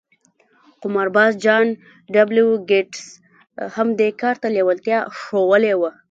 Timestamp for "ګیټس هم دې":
2.69-4.09